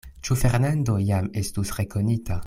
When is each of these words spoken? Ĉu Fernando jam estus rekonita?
Ĉu 0.27 0.37
Fernando 0.43 0.95
jam 1.09 1.29
estus 1.43 1.75
rekonita? 1.81 2.39